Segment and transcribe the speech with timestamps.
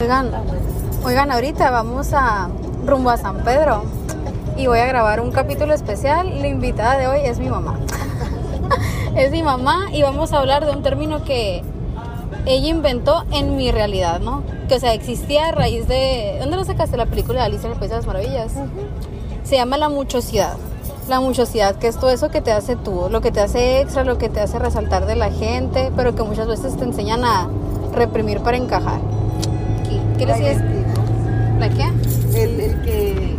[0.00, 0.30] Oigan,
[1.04, 2.48] oigan, ahorita vamos a
[2.86, 3.82] rumbo a San Pedro
[4.56, 6.40] y voy a grabar un capítulo especial.
[6.40, 7.80] La invitada de hoy es mi mamá.
[9.16, 11.64] es mi mamá y vamos a hablar de un término que
[12.46, 14.44] ella inventó en mi realidad, ¿no?
[14.68, 16.36] Que o sea, existía a raíz de...
[16.38, 18.52] ¿Dónde lo sacaste la película de Alicia en el País de las Maravillas?
[19.42, 20.56] Se llama la muchosidad.
[21.08, 24.04] La muchosidad, que es todo eso que te hace tú, lo que te hace extra,
[24.04, 27.48] lo que te hace resaltar de la gente, pero que muchas veces te enseñan a
[27.92, 29.17] reprimir para encajar.
[30.18, 30.56] ¿Qué, qué La decías?
[30.62, 31.58] identidad.
[31.60, 32.42] ¿La qué?
[32.42, 33.36] El, el que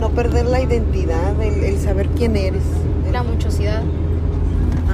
[0.00, 2.62] no perder la identidad, el, el saber quién eres.
[3.06, 3.82] El- La muchosidad.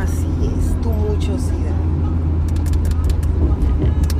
[0.00, 0.26] así
[0.58, 1.56] es, tu muchosidad.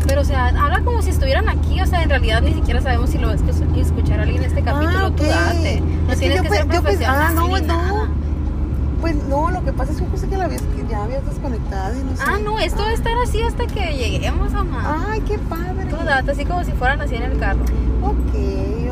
[0.06, 1.80] Pero, o sea, habla como si estuvieran aquí.
[1.80, 4.48] O sea, en realidad ni siquiera sabemos si lo va a escu- escuchar alguien en
[4.48, 5.06] este capítulo.
[5.06, 5.28] Ah, Tú ok.
[5.28, 5.80] date.
[5.80, 7.16] No Es que tienes yo que ser yo profesional.
[7.28, 7.58] ah, no.
[7.60, 8.08] nada.
[9.00, 11.24] Pues no, lo que pasa es que yo pensé que la habías, que ya habías
[11.24, 12.22] desconectado y no sé.
[12.26, 15.06] Ah, no, esto va a estar así hasta que lleguemos, mamá.
[15.10, 15.86] Ay, qué padre.
[15.86, 17.60] Tú date, así como si fueran así en el carro.
[18.02, 18.34] Ok,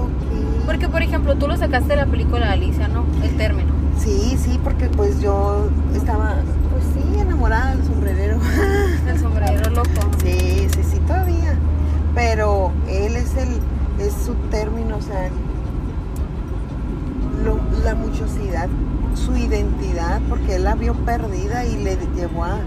[0.00, 0.64] ok.
[0.66, 3.04] Porque, por ejemplo, tú lo sacaste de la película de Alicia, ¿no?
[3.22, 3.72] El término.
[3.98, 6.36] Sí, sí, porque pues yo estaba,
[6.70, 8.38] pues sí, enamorada del sombrerero.
[9.08, 9.88] El sombrero loco.
[10.22, 11.54] Sí, sí, sí, todavía.
[12.14, 13.48] Pero él es el,
[13.98, 15.28] es su término, o sea,
[17.44, 18.68] lo- la muchosidad,
[19.14, 22.58] su identidad, porque él la vio perdida y le llevó a,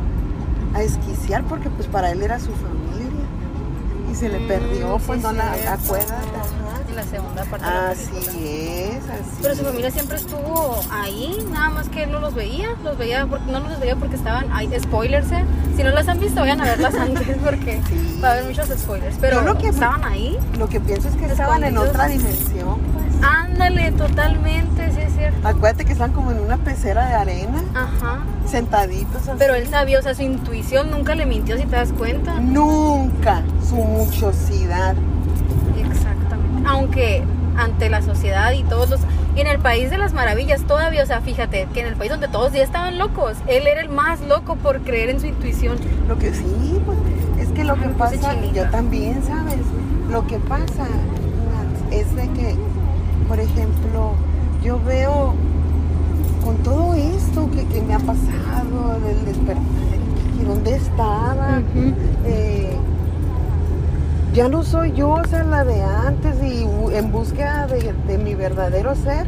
[0.74, 2.72] a esquiciar, porque pues para él era su familia.
[4.12, 5.72] Y se le Mm, perdió, sí, pues no la cierto.
[5.86, 6.26] acuerdas.
[6.94, 9.40] La segunda parte de la Así es, así.
[9.42, 13.26] Pero su familia siempre estuvo ahí, nada más que él no los veía, los veía
[13.28, 15.46] porque, no los veía porque estaban ahí, spoilers, ¿eh?
[15.78, 18.20] si no las han visto vayan a verlas antes porque Sí.
[18.22, 20.38] va a haber muchos spoilers, pero lo que- estaban ahí.
[20.60, 22.76] Lo que pienso es que estaban en otra dimensión.
[23.52, 25.48] Ándale, totalmente, sí es cierto.
[25.48, 28.20] Acuérdate que están como en una pecera de arena, Ajá.
[28.48, 29.38] sentaditos así.
[29.38, 32.40] Pero él sabía, o sea, su intuición nunca le mintió si te das cuenta.
[32.40, 34.96] Nunca su muchosidad.
[35.78, 36.64] Exactamente.
[36.68, 37.24] Aunque
[37.58, 39.02] ante la sociedad y todos los...
[39.36, 42.28] En el país de las maravillas todavía, o sea, fíjate que en el país donde
[42.28, 45.78] todos ya estaban locos, él era el más loco por creer en su intuición.
[46.08, 46.98] Lo que sí, pues,
[47.40, 49.60] es que lo que pasa, yo también, ¿sabes?
[50.10, 50.86] Lo que pasa
[51.92, 52.56] es de que,
[53.32, 54.12] por ejemplo,
[54.62, 55.34] yo veo
[56.44, 59.64] con todo esto que, que me ha pasado, del despertar,
[60.38, 61.62] y dónde estaba,
[62.26, 62.76] eh,
[64.34, 68.36] ya no soy yo, o sea, la de antes y en búsqueda de, de mi
[68.36, 69.28] verdadero ser,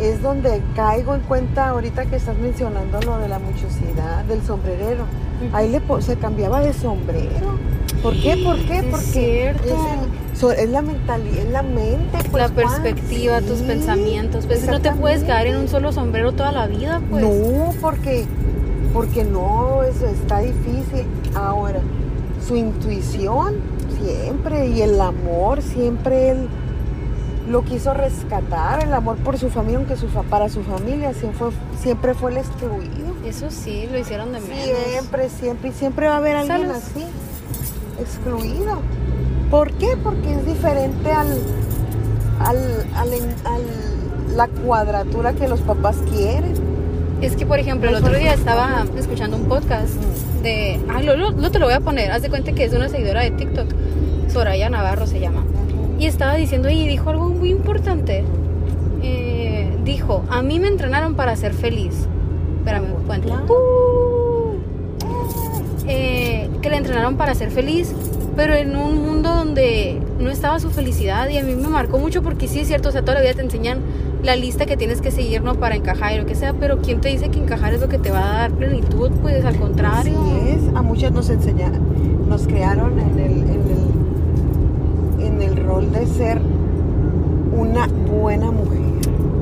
[0.00, 5.04] es donde caigo en cuenta ahorita que estás mencionando lo de la muchosidad, del sombrerero.
[5.52, 7.58] Ahí le se cambiaba de sombrero.
[8.02, 8.38] ¿Por qué?
[8.42, 8.78] ¿Por qué?
[8.78, 10.09] Es Porque es, el-
[10.40, 12.18] so- es la mentalidad, es la mente.
[12.30, 12.54] pues, la Juan.
[12.54, 14.46] perspectiva, tus Sí, pensamientos.
[14.46, 17.22] Pues no te puedes quedar en un solo sombrero toda la vida, pues.
[17.22, 18.24] No, porque,
[18.94, 21.06] porque no, eso está difícil.
[21.34, 21.80] Ahora,
[22.46, 23.56] su intuición
[24.02, 26.48] siempre y el amor siempre él
[27.50, 31.50] lo quiso rescatar, el amor por su familia, aunque su, para su familia siempre fue,
[31.82, 33.10] siempre fue el excluido.
[33.26, 34.56] Eso sí, lo hicieron de menos.
[34.88, 37.04] Siempre, siempre, y siempre va a haber alguien así,
[38.00, 38.78] excluido.
[39.50, 39.96] ¿Por qué?
[40.02, 41.28] Porque es diferente al,
[42.40, 42.56] al,
[42.94, 43.12] al,
[43.44, 46.54] al- la cuadratura que los papás quieren.
[47.20, 49.92] Es que, por ejemplo, el otro día estaba escuchando un podcast
[50.42, 50.80] de...
[50.88, 52.12] Ay, lo, lo- lo te lo voy a poner.
[52.12, 53.66] Haz de cuenta que es de una seguidora de TikTok.
[54.28, 55.44] Soraya Navarro se llama.
[55.98, 58.24] Y estaba diciendo, y dijo algo muy importante.
[59.02, 62.06] Eh, dijo, a mí me entrenaron para ser feliz.
[62.58, 63.34] Espérame, cuento.
[63.52, 64.56] Uh.
[65.88, 67.92] Eh, que le entrenaron para ser feliz,
[68.40, 72.22] pero en un mundo donde no estaba su felicidad y a mí me marcó mucho
[72.22, 73.80] porque sí es cierto, o sea, toda la vida te enseñan
[74.22, 75.56] la lista que tienes que seguir, ¿no?
[75.56, 77.98] Para encajar y lo que sea, pero ¿quién te dice que encajar es lo que
[77.98, 79.10] te va a dar plenitud?
[79.20, 80.18] Pues al contrario.
[80.18, 85.92] Así es, a muchos nos enseñaron, nos crearon en el, en el, en el rol
[85.92, 86.40] de ser
[87.54, 88.80] una buena mujer.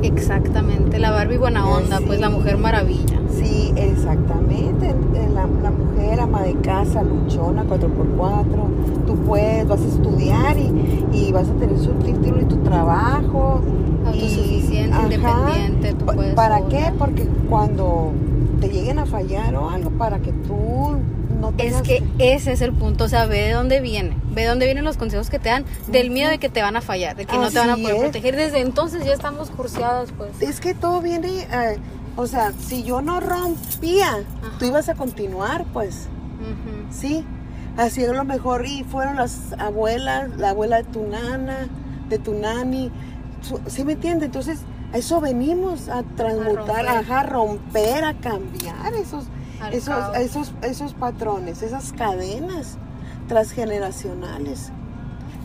[0.03, 3.18] Exactamente, la Barbie buena onda, pues la mujer maravilla.
[3.39, 4.89] Sí, exactamente.
[4.89, 9.07] en La, la mujer ama de casa, luchona, 4x4.
[9.07, 13.61] Tú puedes, vas a estudiar y, y vas a tener su título y tu trabajo.
[13.65, 15.03] y- Autosuficiente, ajá.
[15.05, 16.69] independiente, tú Pa- puedes ¿Para sola.
[16.71, 16.93] qué?
[16.99, 18.13] Porque cuando
[18.61, 20.97] te lleguen a fallar o algo, para que tú
[21.41, 24.43] no Es tengas que ese es el punto, o sea, ve de dónde viene, ve
[24.43, 26.81] de dónde vienen los consejos que te dan, del miedo de que te van a
[26.81, 28.01] fallar, de que no te van a poder es.
[28.03, 28.35] proteger.
[28.35, 30.31] Desde entonces ya estamos cursiadas, pues.
[30.41, 31.77] Es que todo viene, eh,
[32.19, 34.59] o sea, si yo no rompía, Ajá.
[34.59, 36.09] tú ibas a continuar, pues,
[36.91, 37.25] sí.
[37.77, 41.69] Así a lo mejor y fueron las abuelas, la abuela de tu nana,
[42.09, 42.91] de tu nani,
[43.69, 44.27] ¿sí me entiendes?
[44.27, 44.63] Entonces,
[44.93, 46.89] a eso venimos a transmutar, romper.
[46.89, 49.27] ajá, a romper, a cambiar esos,
[49.71, 52.79] esos, esos, esos patrones, esas cadenas
[53.29, 54.73] transgeneracionales.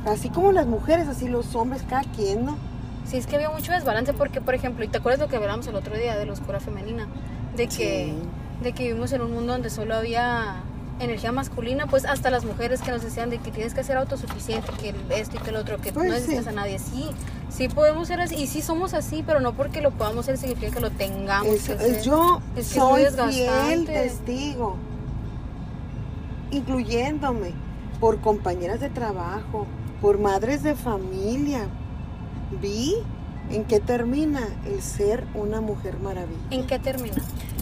[0.07, 2.57] Así como las mujeres, así los hombres, cada quien, ¿no?
[3.05, 5.67] Sí, es que había mucho desbalance porque, por ejemplo, y te acuerdas lo que hablamos
[5.67, 7.07] el otro día de la oscura femenina,
[7.55, 8.13] de que, Sí.
[8.63, 10.55] de que vivimos en un mundo donde solo había
[10.99, 14.71] energía masculina, pues hasta las mujeres que nos decían de que tienes que ser autosuficiente,
[14.79, 16.19] que esto y que el otro, que Pues no sí.
[16.21, 16.79] necesitas a nadie.
[16.79, 17.09] Sí,
[17.49, 20.71] sí podemos ser así, y sí somos así, pero no porque lo podamos ser significa
[20.71, 23.65] que lo tengamos Es- que es- yo Es que es soy desgastante.
[23.67, 24.77] fiel testigo,
[26.51, 27.51] incluyéndome
[27.99, 29.65] por compañeras de trabajo,
[30.01, 31.67] por madres de familia.
[32.61, 32.95] Vi
[33.51, 36.39] en qué termina el ser una mujer maravilla.
[36.51, 37.15] ¿En qué termina?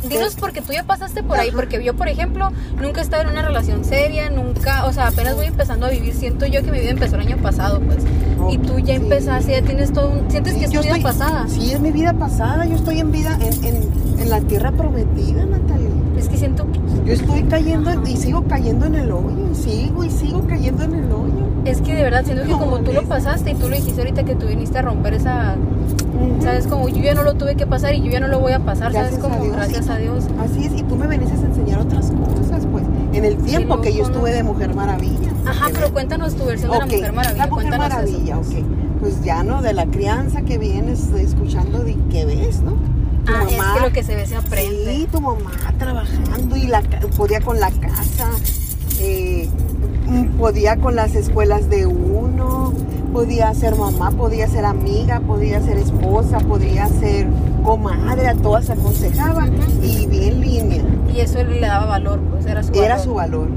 [0.03, 2.49] Dinos Pues- porque tú ya pasaste por ahí, porque yo, por ejemplo,
[2.81, 6.13] nunca he estado en una relación seria, nunca, o sea, apenas voy empezando a vivir,
[6.15, 7.99] siento yo que mi vida empezó el año pasado, pues.
[8.49, 9.01] y tú ya Sí.
[9.03, 11.47] empezaste, ya tienes todo, un- sientes Sí, que es tu vida estoy- pasada.
[11.47, 12.65] Sí, es mi vida pasada.
[12.65, 15.89] Yo estoy en vida en, en- en la tierra prometida, Natalia.
[16.21, 19.49] Es que siento que Yo estoy cayendo y sigo cayendo en el hoyo.
[19.51, 21.47] Y sigo y sigo cayendo en el hoyo.
[21.65, 24.23] Es que de verdad siento que como tú lo pasaste y tú lo dijiste ahorita
[24.23, 25.55] que tú viniste a romper esa,
[26.41, 28.53] sabes, como yo ya no lo tuve que pasar y yo ya no lo voy
[28.53, 30.25] a pasar, sabes, Gracias como Dios, gracias a Dios.
[30.39, 32.83] Así es, y tú me veniste a enseñar otras cosas, pues,
[33.13, 35.29] en el tiempo que yo estuve de Mujer Maravilla.
[35.45, 38.57] Ajá, pero cuéntanos tu versión de la Mujer Maravilla, La Mujer cuéntanos Maravilla, eso.
[38.59, 38.65] ok.
[38.99, 39.61] Pues ya, ¿no?
[39.63, 42.73] De la crianza que vienes escuchando de que ves, ¿no?
[43.31, 44.95] Tu Ah, es que lo que se ve se aprende.
[44.95, 46.81] Sí, tu mamá trabajando y la,
[47.17, 48.29] podía con la casa,
[48.99, 49.47] eh,
[50.07, 52.73] mm, podía con las escuelas de uno,
[53.13, 57.27] podía ser mamá, podía ser amiga, podía ser esposa, podía ser
[57.63, 59.83] comadre, a todas aconsejaba Ujú.
[59.85, 60.83] y bien línea.
[61.13, 62.99] Y eso le daba valor, pues era su Era valor.
[63.03, 63.47] su valor.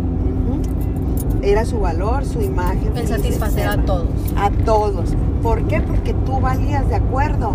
[1.43, 2.97] Era su valor, su imagen.
[2.97, 4.09] El satisfacer a todos.
[4.37, 5.11] A todos.
[5.43, 5.82] ¿Por qué?
[5.82, 7.55] Porque tú valías de acuerdo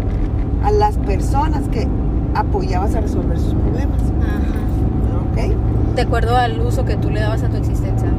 [0.63, 1.87] a las personas que
[2.35, 3.99] apoyabas a resolver sus problemas.
[4.21, 5.51] Ajá.
[5.51, 5.95] ¿Ok?
[5.95, 8.09] De acuerdo al uso que tú le dabas a tu existencia.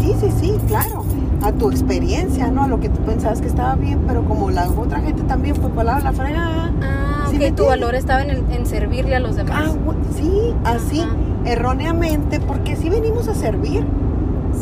[0.00, 1.04] Sí, sí, sí, claro.
[1.42, 2.64] A tu experiencia, ¿no?
[2.64, 5.70] A lo que tú pensabas que estaba bien, pero como la otra gente también fue
[5.70, 6.70] para la, fregada.
[6.82, 9.74] Ah, ¿Sí ok, tu valor estaba en, el- en servirle a los demás.
[9.74, 11.10] Ah, sí, así, Ajá.
[11.46, 13.84] erróneamente, porque sí venimos a servir,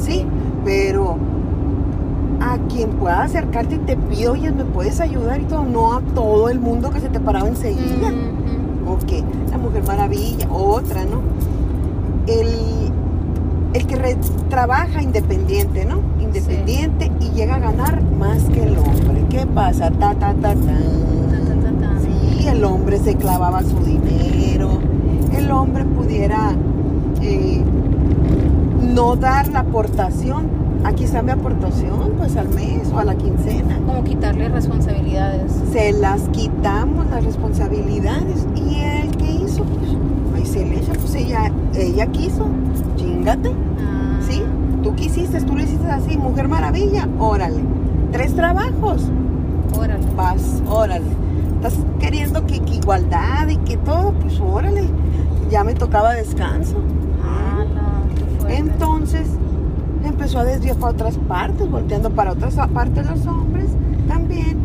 [0.00, 0.24] sí,
[0.64, 1.16] pero
[2.40, 5.40] a quien pueda acercarte y te pide, oye, ¿me puedes ayudar?
[5.40, 8.10] Y todo, no a todo el mundo que se te paraba enseguida.
[8.88, 9.12] Ok,
[9.50, 11.20] la Mujer Maravilla, otra, ¿no?
[12.26, 12.48] El,
[13.74, 14.16] el que re-
[14.48, 16.00] trabaja independiente, ¿no?
[16.20, 19.24] Independiente y llega a ganar más que el hombre.
[19.30, 19.90] ¿Qué pasa?
[19.90, 20.54] Ta, ta, ta, ta.
[20.54, 22.00] Ta, ta, ta, ta.
[22.00, 24.70] Sí, el hombre se clavaba su dinero,
[25.36, 26.52] el hombre pudiera
[27.20, 27.62] eh,
[28.94, 30.46] no dar la aportación.
[30.84, 33.78] Aquí está mi aportación, pues al mes o a la quincena.
[33.86, 35.52] Como quitarle responsabilidades.
[35.72, 39.90] Se las quitamos las responsabilidades y el que hizo, pues
[40.36, 42.46] ahí se le echa, pues ella, ella quiso,
[42.96, 44.20] chingate, Ah.
[44.28, 44.42] ¿sí?
[44.82, 47.60] Tú quisiste, tú lo hiciste así, mujer maravilla, órale.
[48.12, 49.02] Tres trabajos,
[49.76, 50.06] Órale.
[50.16, 51.04] vas, órale.
[51.56, 54.84] Estás queriendo que, que igualdad y que todo, pues órale.
[55.50, 56.76] Ya me tocaba descanso.
[58.14, 58.56] Qué fuerte.
[58.58, 59.26] Entonces
[60.04, 63.66] empezó a desviar para otras partes, volteando para otras partes los hombres
[64.08, 64.58] también.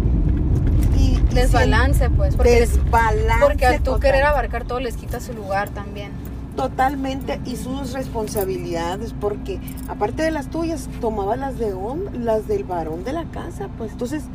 [0.97, 2.37] Y, Desbalance, pues.
[2.37, 3.99] les- desbalance porque al tú total.
[4.01, 6.11] querer abarcar todo les quita su lugar también.
[6.55, 11.73] totalmente y sus responsabilidades porque aparte de las tuyas tomaba las de
[12.13, 14.25] las del varón de la casa pues entonces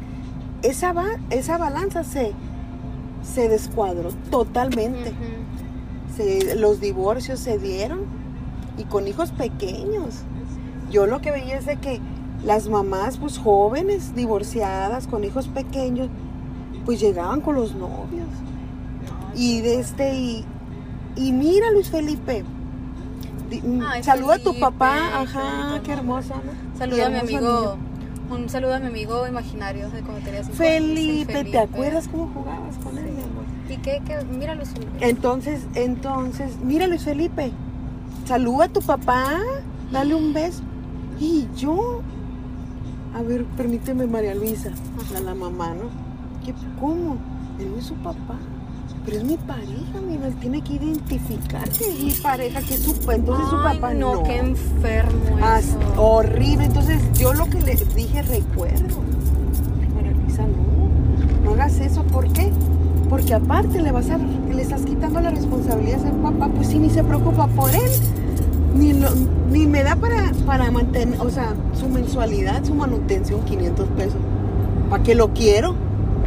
[0.62, 2.33] esa va esa balanza se
[3.23, 5.12] se descuadró totalmente.
[6.17, 8.00] Se- los divorcios se dieron
[8.76, 10.23] y con hijos pequeños
[10.90, 12.00] yo lo que veía es de que
[12.45, 16.09] las mamás pues jóvenes divorciadas con hijos pequeños
[16.85, 18.28] pues llegaban con los novios
[19.35, 20.45] y de este y,
[21.16, 22.45] y mira Luis Felipe
[23.50, 26.78] di- mm, Ay, saluda a tu Felipe, papá ajá qué hermoso ¿no?
[26.78, 27.40] Saluda a mi amigo.
[27.40, 27.88] niño.
[28.30, 32.09] Un saludo a mi amigo imaginario de cuando tenía cinco años, Felipe, el ¿te acuerdas
[32.09, 33.45] cómo jugabas con él mi amor?
[33.71, 34.02] ¿Y qué?
[34.07, 34.18] qué?
[34.38, 35.09] Mira Luis Felipe.
[35.09, 37.50] entonces entonces mira Luis Felipe
[38.26, 39.38] saluda a tu papá
[39.90, 40.62] dale un beso
[41.21, 42.01] y yo
[43.15, 44.71] a ver permíteme María Luisa
[45.17, 45.89] a la mamá ¿no?
[46.45, 47.17] ¿Qué, ¿cómo?
[47.59, 48.37] él no es su papá
[49.05, 52.81] pero es mi pareja, mira, él tiene que identificar que es mi pareja, que es
[52.83, 54.23] su, entonces su papá no, no.
[54.23, 55.79] qué enfermo Ah, eso.
[55.97, 56.67] horrible.
[56.67, 58.99] Entonces yo lo que le dije, recuerdo.
[59.95, 62.03] María Luisa, no, no hagas eso.
[62.03, 62.51] ¿Por qué?
[63.09, 66.79] Porque aparte le vas a, le estás quitando la responsabilidad a ser papá, pues si
[66.79, 67.91] ni se preocupa por él,
[68.78, 69.11] ni, lo-
[69.50, 74.16] ni me da para, para mantener, o sea, su mensualidad, su manutención, 500 pesos.
[74.90, 75.75] ¿Para qué lo quiero?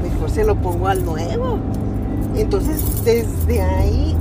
[0.04, 1.58] Mejor se lo pongo al nuevo.
[2.36, 4.16] Entonces, desde ahí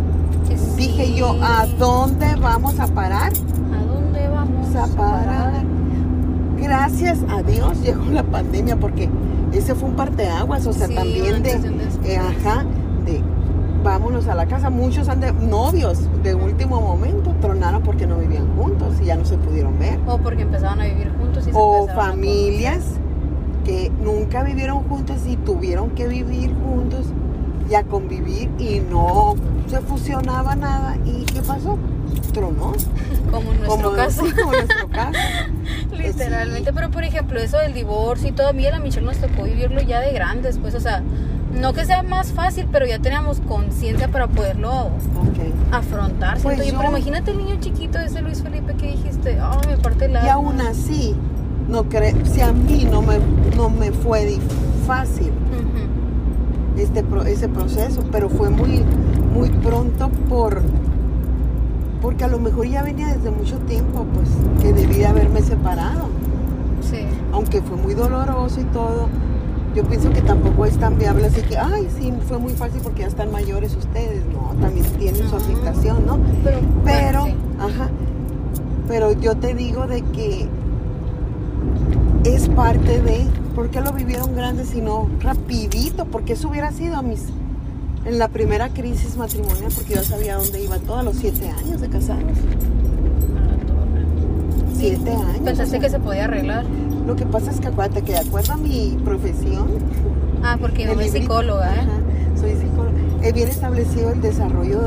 [0.76, 3.32] dije yo, ¿a dónde vamos a parar?
[3.32, 5.62] ¿A dónde vamos a parar.
[6.60, 9.08] gracias a Dios llegó la pandemia porque
[9.52, 11.50] ese fue un parteaguas, o sea, Sí, también de,
[12.04, 12.64] eh, ajá,
[13.82, 14.70] vámonos a la casa.
[14.70, 19.24] Muchos han de novios de último momento tronaron porque no vivían juntos y ya no
[19.24, 19.98] se pudieron ver.
[20.06, 22.84] O porque empezaban a vivir juntos y se O a familias
[23.64, 27.06] que nunca vivieron juntos y tuvieron que vivir juntos
[27.70, 29.34] y a convivir y no
[29.68, 30.96] se fusionaba nada.
[31.04, 31.78] ¿Y qué pasó?
[32.32, 32.72] Tronó.
[33.30, 34.26] Como en nuestro Como, caso.
[34.26, 35.18] sí, como en nuestro caso.
[35.96, 39.06] Literalmente, pero por ejemplo, eso del divorcio y todo, a mí y a la Michelle
[39.06, 41.02] nos tocó vivirlo ya de grandes, pues, o sea,
[41.58, 44.90] no que sea más fácil, pero ya teníamos conciencia para poderlo
[45.72, 46.38] afrontar.
[46.42, 46.76] Pues yo.
[46.78, 50.28] Pero imagínate el niño chiquito ese Luis Felipe que dijiste, ay, me parte el Y
[50.28, 51.14] aún así,
[51.68, 53.18] no creo, si a mí no me,
[53.56, 54.38] no me fue
[54.86, 55.32] fácil
[56.76, 58.82] este pro- ese proceso, pero fue muy,
[59.34, 60.62] muy pronto por
[62.00, 64.28] porque a lo mejor ya venía desde mucho tiempo, pues,
[64.62, 66.08] que debí de haberme separado.
[66.80, 67.04] Sí.
[67.30, 69.08] Aunque fue muy doloroso y todo,
[69.74, 73.02] yo pienso que tampoco es tan viable así que, ay, sí, fue muy fácil porque
[73.02, 74.22] ya están mayores ustedes.
[74.32, 76.18] No, también tienen su afectación, ¿no?
[76.44, 77.34] Pero, Pero, bueno, sí.
[77.60, 77.90] ajá,
[78.88, 80.48] pero yo te digo de que
[82.24, 86.04] es parte de, ¿por qué lo vivieron grande sino rapidito?
[86.06, 87.26] Porque eso hubiera sido a mis,
[88.04, 91.80] en la primera crisis matrimonial, porque yo sabía dónde iba todo a los siete años
[91.80, 92.22] de casados.
[93.36, 94.06] A la torre.
[94.74, 95.38] Siete años.
[95.44, 96.64] Pensaste o sea, que se podía arreglar.
[97.10, 99.66] Lo que pasa es que acuérdate que de acuerdo a mi profesión,
[100.44, 101.80] Ah, porque es librito- psicóloga, ¿eh?
[101.80, 102.98] Ajá, soy psicóloga.
[103.20, 104.80] He bien establecido el desarrollo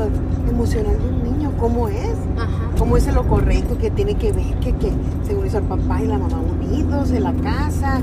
[0.48, 2.16] emocional de un niño, cómo es.
[2.38, 2.48] Ajá.
[2.78, 4.90] cómo es lo correcto que tiene que ver, que, que
[5.26, 8.00] según eso el papá y la mamá unidos en la casa.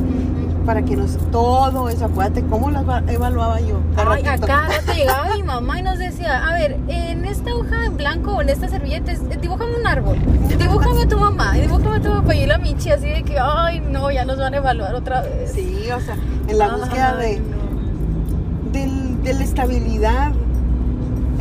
[0.65, 3.79] Para que nos, todo eso, acuérdate, ¿cómo eva- evaluaba yo?
[3.97, 7.97] Ay, acá rato llegaba mi mamá y nos decía, a ver, en esta hoja en
[7.97, 10.17] blanco o en esta servilleta, dibújame un árbol,
[10.59, 13.79] dibújame a tu mamá, dibújame a tu papá y la Michi así de que, ay,
[13.79, 15.51] no, ya nos van a evaluar otra vez.
[15.51, 16.15] Sí, o sea,
[16.47, 18.71] en la búsqueda de, no.
[18.71, 20.31] del- de la estabilidad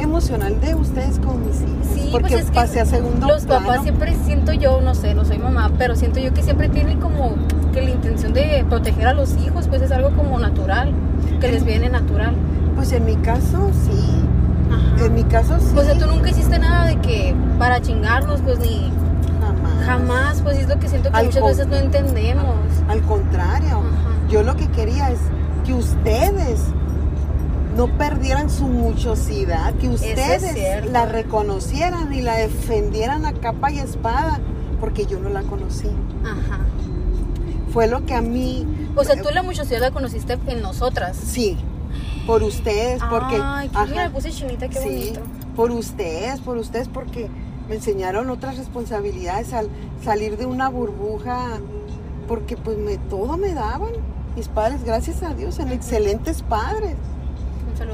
[0.03, 1.87] emocional de ustedes con mis hijos.
[1.95, 3.67] Sí, porque pues es que pasé a segundo los plano.
[3.67, 7.01] papás siempre siento yo, no sé, no soy mamá, pero siento yo que siempre tienen
[7.01, 7.35] como
[7.73, 10.93] que la intención de proteger a los hijos, pues es algo como natural,
[11.41, 12.35] que les viene natural.
[12.77, 14.05] Pues en mi caso, sí.
[14.71, 15.07] Ajá.
[15.07, 15.77] En mi caso, sí.
[15.77, 18.91] O sea, tú nunca hiciste nada de que para chingarnos, pues ni
[19.41, 19.85] Jamás.
[19.87, 22.45] jamás, pues es lo que siento que Al muchas veces no entendemos.
[22.89, 24.29] Al contrario, Ajá.
[24.31, 25.19] yo lo que quería es
[25.65, 26.61] que ustedes
[27.81, 34.39] no perdieran su muchosidad, que ustedes la reconocieran y la defendieran a capa y espada,
[34.81, 35.89] porque yo no la conocí.
[36.23, 36.59] Ajá.
[37.73, 38.67] Fue lo que a mí...
[38.97, 41.17] O sea, tú la muchosidad la conociste en nosotras.
[41.17, 41.57] Sí,
[42.27, 43.41] por ustedes, porque...
[43.43, 45.21] Ay, qué ajá, mira, me puse chinita, qué sí, bonito.
[45.57, 47.31] por ustedes, por ustedes, porque
[47.67, 49.71] me enseñaron otras responsabilidades al
[50.05, 51.61] salir de una burbuja,
[52.29, 53.93] porque pues me, todo me daban.
[54.37, 56.97] Mis padres, gracias a Dios, eran excelentes padres.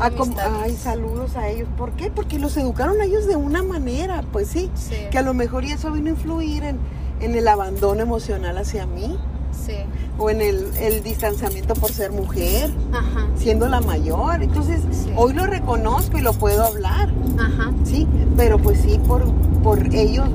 [0.00, 1.69] Ah, a ay, saludos a ellos.
[1.76, 2.11] ¿Por qué?
[2.11, 4.71] Porque los educaron a ellos de una manera, pues sí.
[4.75, 6.78] Sí, Que a lo mejor y eso vino a influir en,
[7.21, 9.16] en el abandono emocional hacia mí
[9.64, 9.75] sí.
[10.19, 14.43] o en el, el distanciamiento por ser mujer, Ajá, siendo la mayor.
[14.43, 15.12] Entonces, Sí.
[15.16, 17.73] hoy lo reconozco y lo puedo hablar, ajá.
[17.85, 18.07] sí.
[18.37, 19.25] Pero pues sí, por,
[19.62, 20.28] por ellos,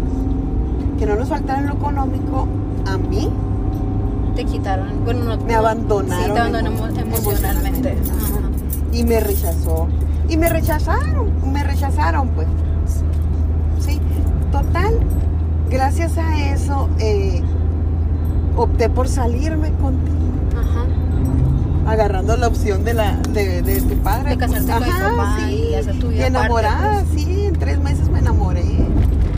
[0.98, 2.48] que no nos faltara en lo económico,
[2.88, 3.29] a mí
[4.36, 5.03] Te quitaron.
[5.03, 6.25] Bueno, no me abandonaron.
[6.25, 7.89] Sí, te abandonaron emo- emocionalmente.
[8.10, 8.39] Ajá.
[8.91, 8.98] Ajá.
[8.98, 9.88] Y me rechazó.
[10.29, 12.48] Y me rechazaron, me rechazaron, pues.
[13.79, 14.00] Sí,
[14.51, 15.00] total.
[15.69, 17.41] Gracias a eso eh,
[18.57, 20.17] opté por salirme contigo,
[20.60, 21.89] Ajá.
[21.91, 24.31] agarrando la opción de la de, de tu padre.
[24.31, 27.24] De casarte con mi papá y hacer tu vida Y enamorada, aparte, pues.
[27.24, 28.63] sí, en tres meses me enamoré.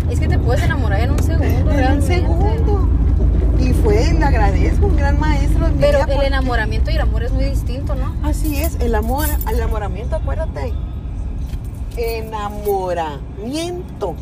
[0.09, 2.89] Es que te puedes enamorar en un segundo, En un segundo.
[3.63, 5.67] Y fue, le agradezco, un gran maestro.
[5.67, 8.13] en mi Pero vida el enamoramiento y el amor es muy distinto, ¿no?
[8.21, 10.73] Así es, el amor, el enamoramiento, acuérdate.
[11.95, 14.15] Enamoramiento.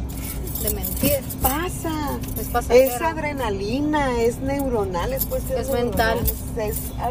[0.62, 1.22] De mentir.
[1.42, 2.20] Pasa.
[2.38, 2.50] Es.
[2.70, 6.20] Es adrenalina, es neuronal, es cuestión Es mental.
[6.58, 7.10] Es, ah,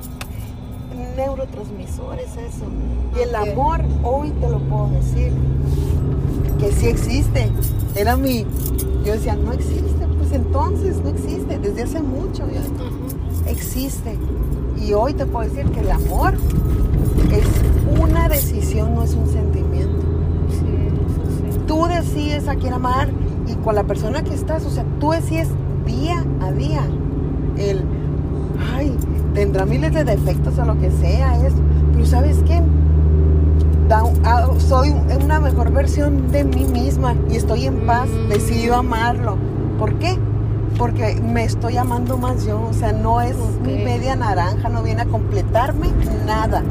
[1.16, 2.66] neurotransmisores, eso.
[3.16, 5.32] Y el amor, hoy te lo puedo decir,
[6.60, 7.50] que sí existe.
[7.96, 8.46] Era mi,
[9.04, 10.06] yo decía, no existe,
[10.36, 14.16] entonces no existe, desde hace mucho ya existe.
[14.84, 16.34] Y hoy te puedo decir que el amor
[17.32, 20.00] es una decisión, no es un sentimiento.
[20.50, 21.58] Sí, sí, sí.
[21.66, 23.10] Tú decides a quién amar
[23.46, 25.48] y con la persona que estás, o sea, tú decides
[25.86, 26.82] día a día
[27.58, 27.82] el,
[28.74, 28.96] ay,
[29.34, 31.36] tendrá miles de defectos o lo que sea,
[31.92, 32.60] pero ¿sabes qué?
[33.88, 38.28] Da- ah, soy una mejor versión de mí misma y estoy en paz, Mm.
[38.28, 39.36] decido amarlo.
[39.80, 40.16] ¿Por qué?
[40.80, 45.02] porque me estoy amando más yo, o sea, no es mi media naranja, no viene
[45.02, 45.88] a completarme
[46.26, 46.62] nada,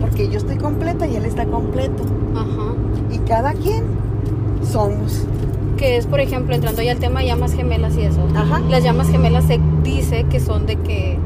[0.00, 2.04] porque yo estoy completa y él está completo.
[2.36, 2.74] Ajá.
[3.10, 3.82] Y cada quien
[4.62, 5.26] somos.
[5.76, 8.20] Que es, por ejemplo, entrando ya al tema de llamas gemelas y eso.
[8.34, 8.60] Ajá.
[8.70, 11.18] Las llamas gemelas se dice que son de que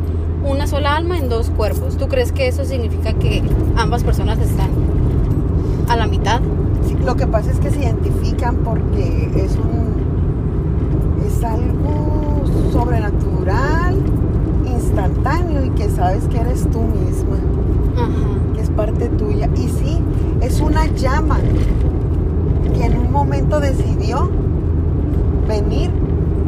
[0.42, 1.99] una sola alma en dos cuerpos.
[1.99, 3.42] ¿Tú crees que eso significa que
[3.76, 4.71] ambas personas están
[5.88, 6.40] a la mitad?
[6.87, 9.79] Sí, lo que pasa es que se identifican porque es un
[11.40, 13.97] es algo sobrenatural,
[14.66, 17.37] instantáneo y que sabes que eres tú misma,
[17.97, 18.54] Ajá.
[18.54, 19.49] que es parte tuya.
[19.56, 19.99] Y sí,
[20.42, 21.38] es una llama
[22.75, 24.28] que en un momento decidió
[25.49, 25.90] venir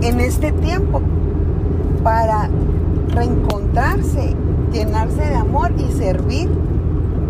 [0.03, 1.01] en este tiempo
[2.03, 2.51] para
[3.15, 4.35] reencontrarse,
[4.73, 6.51] llenarse de amor y servir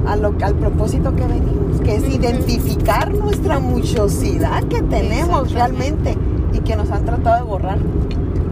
[0.06, 6.16] a lo, al propósito que venimos, que es identificar nuestra muchosidad que tenemos realmente
[6.52, 7.78] y que nos han tratado de borrar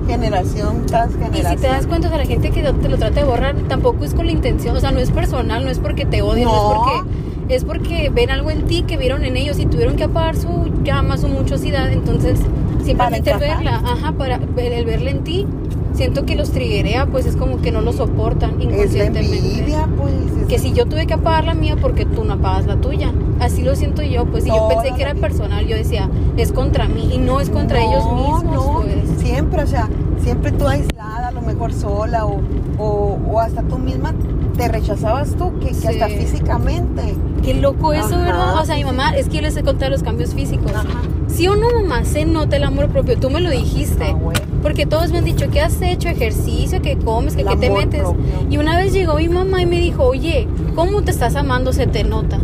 [0.06, 1.50] generación tras Y generación.
[1.52, 4.04] si te das cuenta, o sea, la gente que te lo trata de borrar tampoco
[4.04, 6.52] es con la intención, o sea, no es personal, no es porque te odien, no,
[6.52, 6.72] No.
[6.72, 10.04] es porque es porque ven algo en ti que vieron en ellos y tuvieron que
[10.04, 10.48] apagar su
[10.84, 12.38] llama, su muchosidad, entonces
[12.84, 15.46] simplemente verla, ajá, para el verla en ti,
[15.94, 19.38] siento que los triguea, pues es como que no lo soportan es la inconscientemente.
[19.38, 20.12] envidia, pues.
[20.42, 23.12] es- Que si yo tuve que apagar la mía porque tú no apagas la tuya.
[23.40, 26.86] Así lo siento yo, pues si yo pensé que era personal, yo decía, es contra
[26.88, 29.20] mí y no es contra No, ellos mismos, no, pues.
[29.20, 29.88] siempre, o sea,
[30.22, 32.38] siempre tú aislada, a lo mejor sola o,
[32.78, 34.14] o, o hasta tú misma
[34.56, 35.86] te rechazabas tú, que, que Sí.
[35.88, 37.16] hasta físicamente.
[37.42, 38.60] Qué loco eso, Ajá, ¿verdad?
[38.60, 40.72] O sea, mi mamá, es que yo les he contado los cambios físicos.
[40.74, 40.86] Ajá.
[41.28, 43.16] Sí o no, mamá, se nota el amor propio.
[43.18, 44.04] Tú me lo dijiste.
[44.10, 44.40] Ah, bueno.
[44.62, 48.02] Porque todos me han dicho que has hecho ejercicio, que comes, qué te metes.
[48.02, 48.22] propio.
[48.50, 51.72] Y una vez llegó mi mamá y me dijo, oye, ¿cómo te estás amando?
[51.72, 52.38] Se te nota.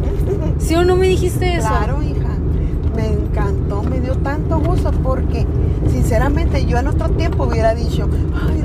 [0.67, 1.69] ¿Sí o no me dijiste eso?
[1.69, 2.29] Claro, hija.
[2.95, 5.47] Me encantó, me dio tanto gusto porque,
[5.91, 8.63] sinceramente, yo en otro tiempo hubiera dicho, ay,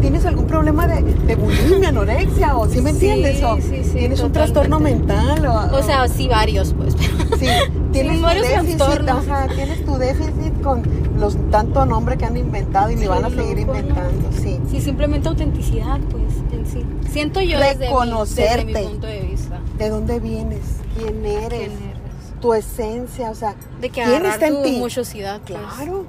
[0.00, 2.56] ¿tienes algún problema de, de bulimia, anorexia?
[2.56, 3.42] O ¿sí me Sí, entiendes?
[3.44, 5.46] O sí, sí, tienes un trastorno mental.
[5.46, 6.94] O, O sea, sí, varios, pues.
[7.38, 7.46] Sí,
[7.92, 9.28] tienes tu varios déficit, trastornos.
[9.28, 10.82] ajá, tienes tu déficit con
[11.20, 13.78] los tanto nombre que han inventado y le Qué van a seguir loco, ¿no?
[13.78, 14.58] inventando, sí.
[14.68, 16.84] Sí, simplemente autenticidad, pues, en sí.
[17.08, 18.82] Siento yo desde mi, desde mi Reconocerte.
[18.82, 19.60] punto de vista.
[19.78, 20.58] ¿De dónde vienes?
[20.98, 21.48] ¿Quién eres?
[21.48, 22.40] ¿Quién eres?
[22.40, 24.78] Tu esencia, o sea, De que ¿quién está en ti?
[24.78, 25.58] muchosidad, pues.
[25.58, 26.04] Claro,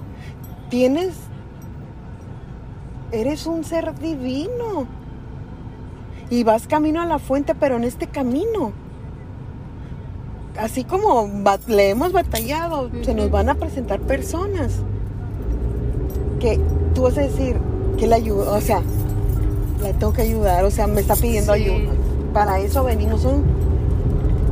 [0.69, 1.13] tienes,
[3.12, 4.86] eres un ser divino
[6.30, 8.71] y vas camino a la fuente, pero en este camino,
[10.60, 11.28] así como
[11.67, 14.73] le hemos batallado, se nos van a presentar personas
[16.39, 16.60] que
[16.93, 17.58] tú vas a decir
[17.97, 18.82] que la ayuda, o sea,
[19.82, 21.63] la tengo que ayudar, o sea, me está pidiendo Sí.
[21.63, 21.91] ayuda.
[22.34, 23.43] Para eso venimos, son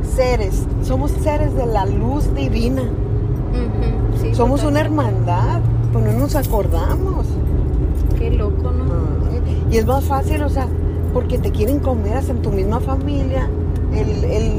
[0.08, 2.82] seres, somos seres de la luz divina.
[4.20, 5.60] Sí, Somos una hermandad,
[5.92, 7.26] pues no nos acordamos.
[8.18, 8.84] Qué loco, ¿no?
[9.70, 10.66] Y es más fácil, o sea,
[11.12, 13.48] porque te quieren comer hasta en tu misma familia,
[13.94, 14.52] el, el,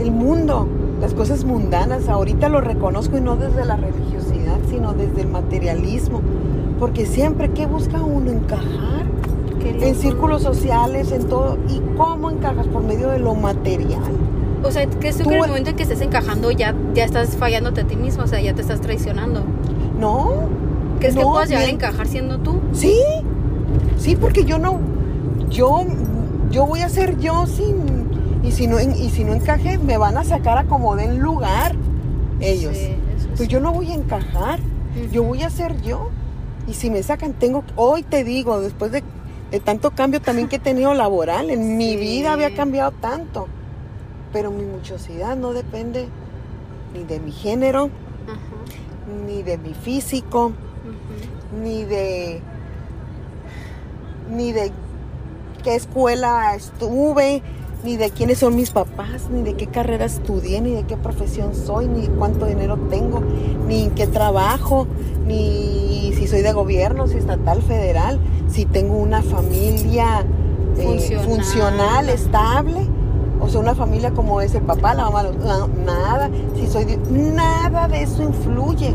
[0.00, 0.66] el mundo,
[1.00, 2.08] las cosas mundanas.
[2.08, 6.20] Ahorita lo reconozco y no desde la religiosidad, sino desde el materialismo.
[6.78, 8.30] Porque siempre, ¿qué busca uno?
[8.30, 9.01] Encajar.
[9.70, 11.56] En círculos sociales, en todo.
[11.68, 12.66] ¿Y cómo encajas?
[12.68, 14.02] Por medio de lo material.
[14.64, 17.04] O sea, ¿crees tú Tú- que en el momento en que estés encajando ya, ya
[17.04, 18.24] estás fallándote a ti mismo?
[18.24, 19.42] O sea, ya te estás traicionando.
[19.98, 20.30] No,
[21.00, 22.60] ¿Crees que No, puedas llegar a encajar siendo tú?
[22.72, 22.94] Sí,
[23.98, 24.78] sí, porque yo no,
[25.50, 25.84] yo,
[26.50, 28.08] yo voy a ser yo sin,
[28.44, 31.74] y si no, y si no encaje, me van a sacar a como den lugar
[32.40, 32.76] ellos.
[32.76, 32.84] Sí,
[33.16, 33.46] eso Pues sí.
[33.48, 34.60] yo no voy a encajar,
[35.10, 36.10] yo voy a ser yo.
[36.68, 39.02] Y si me sacan, tengo, hoy te digo, después de,
[39.52, 43.48] de tanto cambio también que he tenido laboral, en mi vida había cambiado tanto.
[44.32, 46.08] Pero mi muchosidad no depende
[46.94, 47.90] ni de mi género,
[48.26, 49.26] Ajá.
[49.26, 50.52] ni de mi físico,
[51.62, 52.40] ni de
[54.30, 54.72] ni de
[55.62, 57.42] qué escuela estuve,
[57.84, 61.54] ni de quiénes son mis papás, ni de qué carrera estudié, ni de qué profesión
[61.54, 63.20] soy, ni cuánto dinero tengo,
[63.66, 64.86] ni en qué trabajo,
[65.26, 65.91] ni
[66.22, 70.24] si soy de gobierno, si estatal, federal, si tengo una familia
[70.78, 71.24] eh, Funcional.
[71.26, 72.86] funcional, estable.
[73.40, 76.30] O sea, una familia como es el papá, la mamá, no, nada.
[76.54, 78.94] Si soy de- nada de eso influye.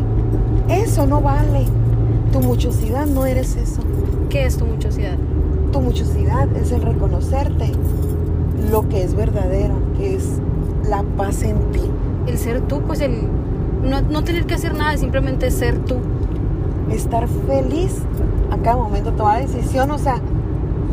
[0.69, 1.65] Eso no vale.
[2.31, 3.81] Tu muchosidad no eres eso.
[4.29, 5.17] ¿Qué es tu muchosidad?
[5.73, 7.71] Tu muchosidad es el reconocerte
[8.71, 10.23] lo que es verdadero, que es
[10.89, 11.81] la paz en ti.
[12.27, 13.23] El ser tú, pues el
[13.83, 15.95] no, no tener que hacer nada, simplemente ser tú.
[16.91, 17.95] Estar feliz
[18.51, 20.21] a cada momento, tomar decisión, o sea,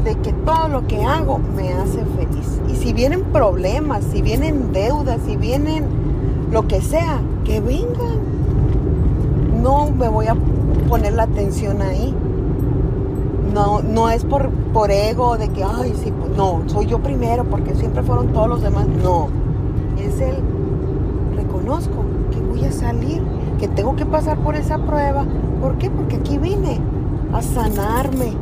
[0.04, 2.61] de que todo lo que hago me hace feliz.
[2.68, 5.85] Y si vienen problemas, si vienen deudas, si vienen
[6.50, 8.35] lo que sea, que vengan.
[9.62, 10.37] No me voy a
[10.88, 12.14] poner la atención ahí.
[13.52, 17.44] No, no es por, por ego de que, ay, sí, pues, no, soy yo primero
[17.44, 18.87] porque siempre fueron todos los demás.
[19.02, 19.28] No,
[19.98, 20.37] es el
[21.37, 23.22] reconozco que voy a salir,
[23.59, 25.25] que tengo que pasar por esa prueba.
[25.61, 25.90] ¿Por qué?
[25.90, 26.79] Porque aquí vine
[27.33, 28.33] a sanarme,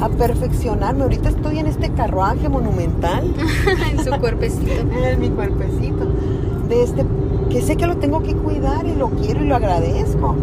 [0.00, 1.02] a perfeccionarme.
[1.04, 3.24] Ahorita estoy en este carruaje monumental,
[3.92, 4.72] en su cuerpecito.
[5.04, 6.06] en mi cuerpecito,
[6.68, 7.04] de este,
[7.50, 10.34] que sé que lo tengo que cuidar y lo quiero y lo agradezco.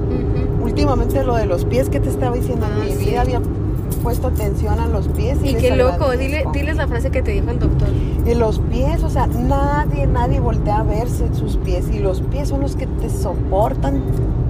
[0.64, 3.10] Últimamente lo de los pies que te estaba diciendo Ah, en mi sí.
[3.10, 3.42] vida había
[4.02, 7.32] puesto atención a los pies y, Y qué loco, dile, diles la frase que te
[7.32, 7.90] dijo el doctor.
[8.26, 12.50] Y los pies, o sea, nadie, nadie voltea a verse sus pies y los pies
[12.50, 14.02] son los que te soportan.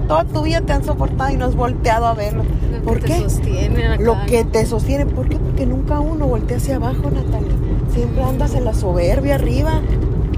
[0.08, 2.46] Toda tu vida te han soportado y no has volteado a verlos.
[2.72, 3.14] Lo ¿Por que qué?
[3.14, 4.02] te sostiene acá.
[4.02, 5.06] Lo que te sostiene.
[5.06, 5.36] ¿Por qué?
[5.36, 7.52] Porque nunca uno voltea hacia abajo, Natalia.
[7.94, 9.80] Siempre andas en la soberbia arriba.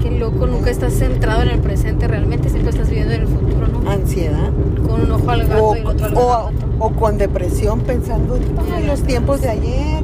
[0.01, 3.67] Qué loco, nunca estás centrado en el presente realmente, siempre estás viviendo en el futuro,
[3.67, 3.89] ¿no?
[3.89, 4.51] Ansiedad.
[4.87, 6.64] Con un ojo al gato O, y el otro al gato.
[6.79, 10.03] O con depresión pensando en los tiempos de ayer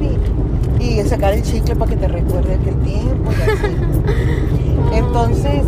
[0.80, 3.30] y, y sacar el chicle para que te recuerde aquel tiempo.
[3.30, 3.74] y así.
[4.94, 5.62] Entonces,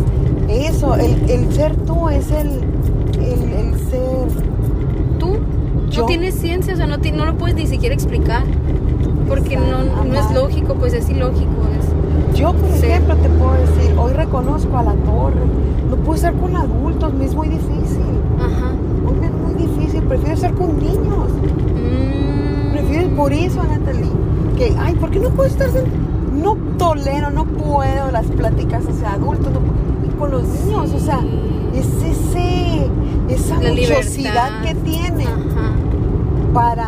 [0.49, 2.47] eso, el, el ser tú es el,
[3.19, 4.27] el, el ser.
[5.19, 5.37] Tú
[5.89, 8.43] Yo- no tienes ciencia, o sea, no, ti- no lo puedes ni siquiera explicar.
[9.27, 11.49] Porque no, no es lógico, pues es ilógico.
[11.79, 15.35] Es, Yo, por ejemplo, te puedo decir, hoy reconozco a la torre.
[15.89, 18.01] No puedo estar con adultos, me es muy difícil.
[18.39, 18.71] ajá.
[19.07, 21.29] Hoy me es muy difícil, prefiero estar con niños.
[21.75, 22.71] Mm.
[22.73, 24.11] Prefiero por eso, Natalie.
[24.57, 25.69] Que, ay, ¿por qué no puedo estar
[26.33, 29.59] No tolero, no puedo las pláticas hacia adultos, no
[30.05, 31.19] y con los niños, o sea,
[31.73, 32.87] es ese,
[33.29, 34.61] esa La muchosidad libertad.
[34.63, 35.73] que tienen Ajá.
[36.53, 36.87] para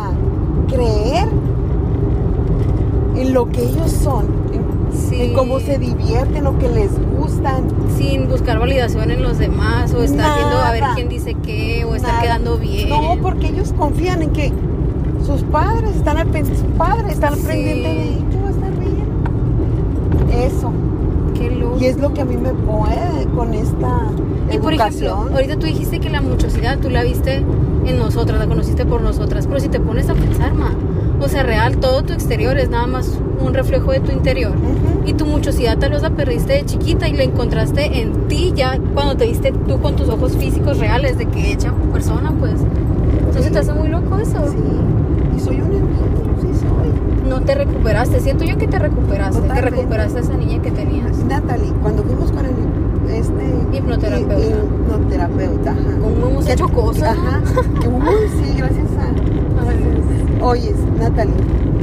[0.68, 1.28] creer
[3.16, 4.62] en lo que ellos son, en,
[4.96, 5.20] Sí.
[5.22, 6.90] en cómo se divierten, lo que les
[7.28, 7.64] gustan.
[7.96, 11.94] Sin buscar validación en los demás, o estar viendo a ver quién dice qué, o
[11.94, 12.22] estar Nada.
[12.22, 12.88] quedando bien.
[12.88, 14.52] No, porque ellos confían en que
[15.24, 17.46] sus padres están al pendiente, sus padres están al Sí.
[17.46, 18.28] pendiente de bien.
[20.30, 20.72] Eso.
[21.80, 24.10] Y es lo que a mí me puede con esta
[24.52, 25.32] Y por ejemplo, educación.
[25.32, 27.36] ahorita tú dijiste que la muchosidad tú la viste
[27.86, 30.74] en nosotras, la conociste por nosotras, pero si te pones a pensar, ma,
[31.20, 34.52] o sea, real, todo tu exterior es nada más un reflejo de tu interior.
[35.06, 38.78] Y tu muchosidad tal vez la perdiste de chiquita y la encontraste en ti ya
[38.94, 42.54] cuando te viste tú con tus ojos físicos reales de que hecha persona, pues.
[43.26, 44.38] Entonces te hace muy loco eso.
[44.50, 44.58] Sí.
[45.36, 46.27] Y soy un soy.
[47.28, 49.70] No te recuperaste, siento yo que te recuperaste, Totalmente.
[49.76, 51.18] recuperaste a esa niña que tenías.
[51.24, 52.52] Natalie, cuando fuimos con el
[53.12, 54.38] este Hipnoterapeuta.
[54.38, 54.52] hi-
[54.86, 55.98] hipnoterapeuta, ajá.
[56.00, 57.16] Como hemos ¿Qué- hecho cosas.
[57.16, 57.40] Ajá.
[57.86, 59.68] Uy, sí, gracias a.
[59.68, 61.34] Ay, Oyes, Natalie,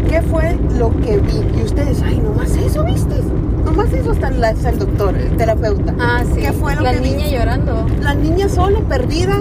[0.10, 1.60] ¿qué fue lo que vi?
[1.60, 3.16] Y ustedes, ay, nomás eso, ¿viste?
[3.64, 5.94] Nomás eso hasta, hasta el doctor, el terapeuta.
[6.00, 6.42] Ah, sí.
[6.42, 7.86] ¿Qué fue lo la que niña llorando.
[8.02, 9.38] La niña sola, perdida.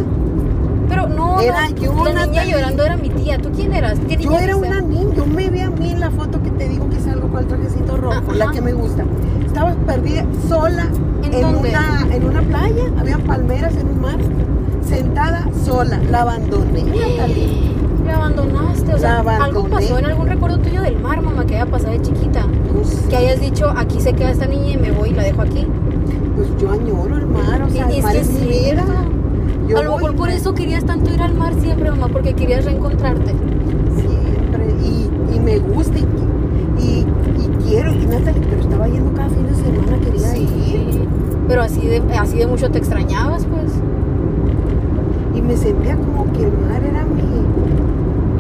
[1.35, 3.38] No, Era no, yo, la niña llorando era mi tía.
[3.38, 3.99] ¿Tú quién eras?
[4.09, 6.68] ¿Qué Yo era una niña, yo me vi a mí en la foto que te
[6.68, 8.35] digo que salgo con el trajecito rojo, Ajá.
[8.35, 9.05] la que me gusta.
[9.47, 10.87] Estaba perdida sola
[11.25, 14.18] ¿En en, una en una playa, había palmeras en un mar,
[14.87, 16.85] sentada sola, la abandoné.
[18.05, 21.64] La abandonaste, o sea, algo pasó en algún recuerdo tuyo del mar, mamá, que haya
[21.64, 22.44] pasado de chiquita.
[22.75, 25.40] Pues, Que hayas dicho, aquí se queda esta niña y me voy y la dejo
[25.40, 25.66] aquí.
[26.37, 28.85] pues yo añoro el mar, o sea, Y- el es mar que es mi vida.
[29.72, 33.33] A lo mejor por eso querías tanto ir al mar siempre, mamá, porque querías reencontrarte.
[33.96, 36.03] Siempre, y, y me gusta, y,
[36.83, 37.07] y,
[37.42, 41.09] y quiero, y Natalie, pero estaba yendo cada fin de semana, quería ir.
[41.48, 43.72] Pero así de, así de mucho te extrañabas, pues.
[45.35, 47.22] y me sentía como que el mar era mi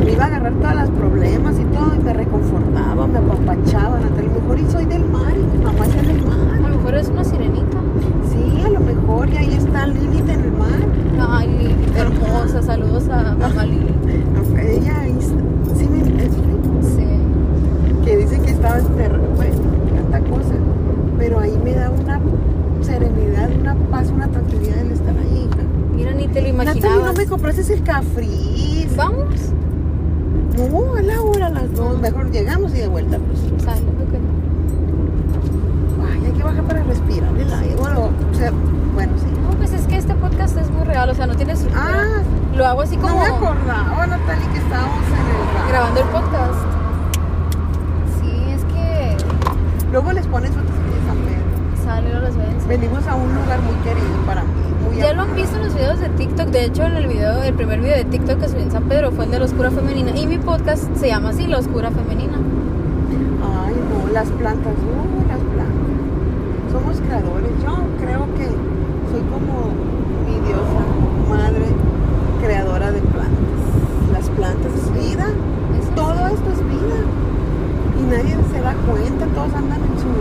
[0.04, 4.30] me iba a agarrar todos los problemas y todo y me reconfortaba, me apapachaba, Natalia,
[4.30, 6.60] a lo mejor y soy del mar y mi mamá es del A mar.
[6.60, 7.78] lo mejor es una sirenita.
[8.44, 11.28] Sí, a lo mejor y ahí está Lilith en el mar.
[11.30, 12.62] Ay, Lili, hermosa.
[12.62, 13.94] Saludos a mamá Lili.
[14.58, 17.06] Ella ahí está- sí me Sí.
[18.04, 19.54] que dice que estaba enterrada, bueno,
[20.10, 20.54] tanta cosa,
[21.18, 22.20] pero ahí me da una
[22.82, 25.62] serenidad, una paz, una tranquilidad el estar ahí, hija.
[25.96, 27.04] Mira, ni te lo imaginabas.
[27.06, 28.94] no me compraste el cafris.
[28.96, 29.52] Vamos.
[30.56, 31.98] No, a la hora, a las dos.
[32.00, 33.62] Mejor llegamos y de vuelta, pues.
[33.64, 34.14] Sale, ok.
[36.12, 36.73] Ay, hay que bajar para
[37.06, 37.76] respirar el aire.
[37.76, 38.50] Bueno, o sea,
[38.94, 39.26] bueno, sí.
[39.42, 41.84] No, pues es que este podcast es muy real, o sea, no tiene estructura.
[41.86, 42.22] Ah,
[42.56, 46.60] Lo hago así no como me acordaba, Natalie, que estábamos en el grabando el podcast.
[48.20, 49.16] Sí, es que
[49.92, 51.84] Luego les pones fotos Pedro.
[51.84, 52.68] sale, no los ven.
[52.68, 54.48] Venimos a un lugar muy querido para mí.
[54.86, 56.48] Muy Ya lo han visto en los videos de TikTok.
[56.48, 59.10] De hecho, en el video, el primer video de TikTok que subí en San Pedro
[59.12, 60.10] fue el de la oscura femenina.
[60.16, 62.34] Y mi podcast se llama así, La Oscura Femenina.
[62.36, 65.23] Ay, no, las plantas, no, las plantas.
[66.74, 67.52] Somos creadores.
[67.62, 68.50] Yo creo que
[69.06, 69.70] soy como
[70.26, 70.82] mi diosa,
[71.30, 71.66] madre,
[72.42, 73.62] creadora de plantas.
[74.12, 75.28] Las plantas es vida.
[75.94, 76.98] Todo esto es vida.
[77.96, 80.18] Y nadie se da cuenta, todos andan en sus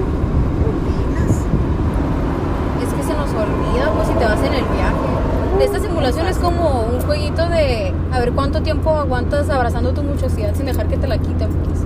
[0.61, 1.41] rutinas.
[2.83, 5.65] Es que se nos olvida, pues si te vas en el viaje.
[5.65, 10.53] Esta simulación es como un jueguito de a ver cuánto tiempo aguantas abrazando tu muchosidad
[10.53, 11.79] sin dejar que te la quiten, pues.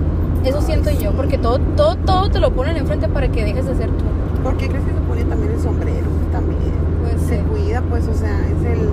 [0.44, 3.74] Eso siento yo, porque todo, todo, todo te lo ponen enfrente para que dejes de
[3.74, 4.17] ser tú.
[4.42, 6.06] ¿Por qué crees que se pone también el sombrero?
[6.32, 6.72] También.
[7.02, 7.42] Pues se sí.
[7.50, 8.88] cuida, pues, o sea, es el.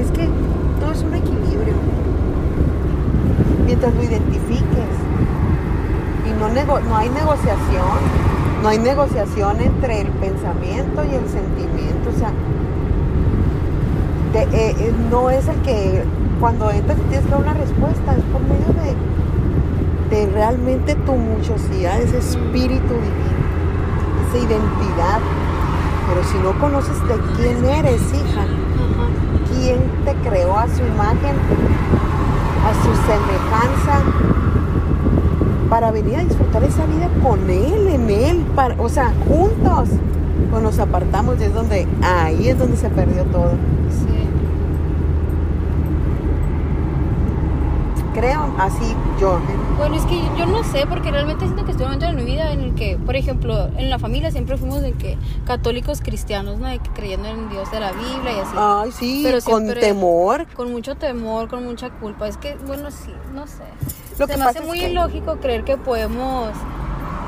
[0.00, 0.28] Es que
[0.80, 1.74] todo es un equilibrio.
[3.66, 4.96] Mientras lo identifiques.
[6.26, 7.98] Y no, nego- no hay negociación.
[8.62, 12.10] No hay negociación entre el pensamiento y el sentimiento.
[12.14, 12.30] O sea,
[14.32, 16.04] de- eh, eh, no es el que
[16.40, 18.94] cuando entras y tienes que dar una respuesta, es por medio de,
[20.12, 23.32] de realmente tu muchosidad, ese espíritu divino,
[24.28, 25.20] esa identidad.
[26.08, 28.44] Pero si no conoces de quién eres, hija,
[29.54, 31.34] quién te creó a su imagen,
[32.68, 34.04] a su semejanza,
[35.70, 39.88] para venir a disfrutar esa vida con él, en él, para- o sea, juntos.
[40.50, 43.52] Pues nos apartamos y es donde, ahí es donde se perdió todo.
[43.88, 44.28] Sí.
[48.12, 49.38] Creo, así yo.
[49.78, 52.24] Bueno, es que yo no sé, porque realmente siento que estoy en un momento de
[52.24, 56.00] mi vida en el que, por ejemplo, en la familia siempre fuimos de que católicos
[56.00, 56.68] cristianos, ¿no?
[56.68, 58.54] De que creyendo en Dios de la Biblia y así.
[58.56, 60.46] Ay, sí, Pero con temor.
[60.54, 62.28] Con mucho temor, con mucha culpa.
[62.28, 63.64] Es que, bueno, sí, no sé.
[64.18, 66.50] Lo Se que me hace es muy que- ilógico creer que podemos,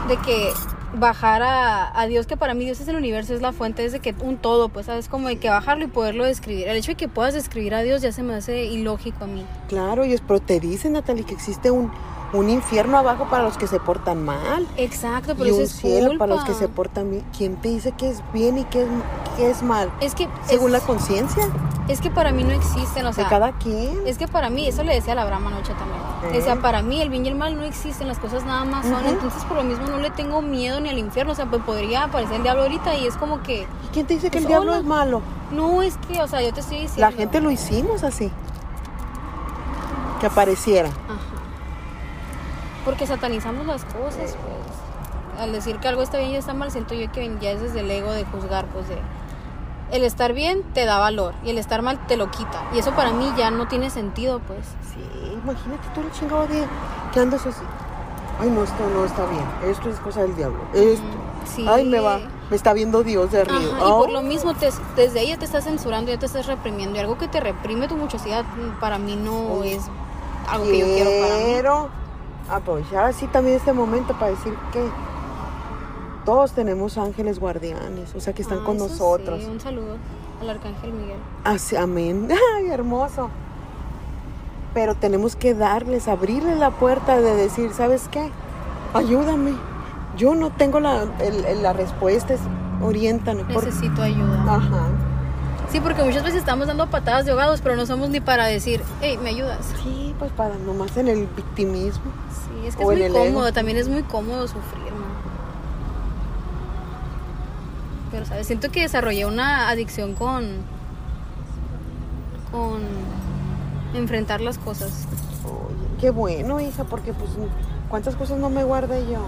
[0.09, 0.53] de que
[0.97, 3.91] bajar a, a Dios, que para mí Dios es el universo, es la fuente, es
[3.91, 5.09] de que un todo, pues, ¿sabes?
[5.09, 6.69] Como de que bajarlo y poderlo describir.
[6.69, 9.45] El hecho de que puedas describir a Dios ya se me hace ilógico a mí.
[9.69, 11.91] Claro, y es, pero te dicen, Natalie, que existe un,
[12.35, 14.67] un infierno abajo para los que se portan mal.
[14.77, 16.25] Exacto, pero y eso un es cielo culpa.
[16.27, 17.25] para los que se portan bien.
[17.37, 18.89] ¿Quién te dice que es bien y que es,
[19.37, 19.91] que es mal?
[20.01, 21.49] Es que, Según la conciencia
[21.87, 24.07] es que para mí no existen, o sea, de cada quien.
[24.07, 26.01] Es que para mí, eso le decía a la Abraham anoche también.
[26.25, 26.39] Eh.
[26.39, 29.07] Decía, para mí el bien y el mal no existen, las cosas nada más son.
[29.07, 31.33] Entonces, por lo mismo, no le tengo miedo ni al infierno.
[31.33, 34.15] O sea, pues podría aparecer el diablo ahorita y es como que, ¿Y quién te
[34.15, 34.81] dice que el diablo hola.
[34.81, 35.23] es malo?
[35.53, 37.01] no es que, o sea, yo te estoy diciendo.
[37.01, 38.31] La gente lo hicimos así.
[40.19, 40.89] Que apareciera.
[40.89, 41.34] Ajá.
[42.85, 45.41] Porque satanizamos las cosas, pues.
[45.41, 47.81] Al decir que algo está bien y está mal, siento yo que ya es desde
[47.81, 48.99] el ego de juzgar, pues de.
[49.91, 52.63] El estar bien te da valor y el estar mal te lo quita.
[52.75, 54.61] Y eso para mí ya no tiene sentido, pues.
[54.93, 55.01] Sí,
[55.43, 56.67] imagínate tú el chingado día
[57.13, 57.63] que andas así.
[58.41, 59.45] Ay, no, esto no está bien.
[59.71, 60.59] Esto es cosa del diablo.
[60.73, 61.05] Esto.
[61.55, 61.65] Sí.
[61.69, 62.19] Ay, me va.
[62.51, 63.59] Me está viendo Dios de arriba.
[63.77, 64.13] Ajá, y por Ay.
[64.15, 66.97] lo mismo, te- desde ya te estás censurando, ya te estás reprimiendo.
[66.97, 69.83] Y algo que te reprime tu muchosidad, mm, para mí no es
[70.49, 71.53] algo que yo quiero para mí.
[72.51, 74.83] Aprovechar así también este momento para decir que
[76.25, 79.41] todos tenemos ángeles guardianes, o sea, que están Ah, con nosotros.
[79.41, 79.97] sí, un saludo
[80.41, 81.19] al arcángel Miguel.
[81.45, 82.29] Así, amén.
[82.57, 83.29] Ay, hermoso.
[84.75, 88.31] Pero tenemos que darles, abrirles la puerta de decir, ¿sabes qué?
[88.93, 89.53] Ayúdame.
[90.17, 92.41] Yo no tengo la, el- el- la respuesta, es,
[92.83, 93.45] oriéntame.
[93.45, 94.43] por- Necesito ayuda.
[94.49, 94.87] Ajá.
[95.75, 98.81] Sí, porque muchas veces estamos dando patadas de ahogados, pero no somos ni para decir,
[99.01, 99.59] hey, ¿me ayudas?
[99.83, 102.13] Sí, pues para nomás en el victimismo.
[102.31, 103.19] Sí, es que O es muy ego.
[103.19, 105.05] cómodo, también es muy cómodo sufrir, ¿no?
[108.13, 108.47] Pero, ¿sabes?
[108.47, 110.45] Siento que desarrollé una adicción con.
[112.53, 112.83] con.
[113.95, 115.09] enfrentar las cosas.
[115.45, 117.31] Oye, qué bueno, hija, porque pues
[117.89, 119.27] cuántas cosas no me guardé yo.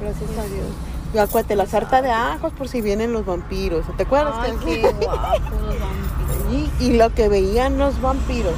[0.00, 0.93] Gracias a Dios.
[1.14, 3.84] Y acuérdate, la sarta de ajos por si vienen los vampiros.
[3.96, 4.34] ¿Te acuerdas?
[4.40, 4.92] Ay, que- qué los
[5.80, 6.70] vampiros.
[6.80, 8.54] y, y lo que veían los vampiros,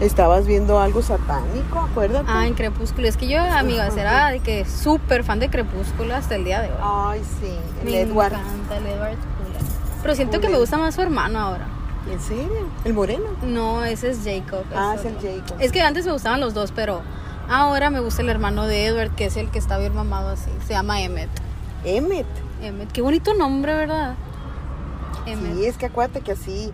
[0.00, 2.24] estabas viendo algo satánico, acuérdate.
[2.28, 3.06] Ah, en Crepúsculo.
[3.06, 6.68] Es que yo, amigas, era de que súper fan de Crepúsculo hasta el día de
[6.68, 6.78] hoy.
[6.82, 7.50] Ay, sí,
[7.84, 8.32] el me Edward.
[8.32, 9.68] encanta el Edward Cullen.
[10.02, 11.66] Pero siento que me gusta más su hermano ahora.
[12.10, 12.68] ¿En serio?
[12.86, 13.24] ¿El moreno?
[13.42, 14.64] No, ese es Jacob.
[14.74, 15.28] Ah, es el otro.
[15.42, 15.56] Jacob.
[15.60, 17.02] Es que antes me gustaban los dos, pero
[17.50, 20.50] ahora me gusta el hermano de Edward, que es el que está bien mamado así.
[20.66, 21.28] Se llama Emmet.
[21.84, 22.26] Emmet.
[22.62, 22.90] Emmet.
[22.92, 24.14] Qué bonito nombre, ¿verdad?
[25.26, 25.54] Emmet.
[25.56, 26.72] Sí, es que acuérdate que así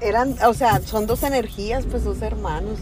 [0.00, 2.78] eran, o sea, son dos energías, pues dos hermanos.